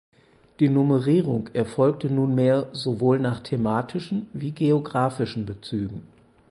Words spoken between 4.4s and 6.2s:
geographischen Bezügen.